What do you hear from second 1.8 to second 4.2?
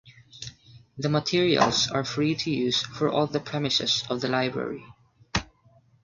are free to use for all at the premises of